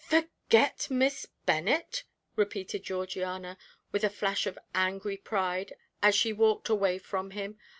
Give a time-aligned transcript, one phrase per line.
[0.03, 2.05] "Forget Miss Bennet?"
[2.35, 3.55] repeated Georgiana,
[3.91, 7.59] with a flash of angry pride, as she walked away from him.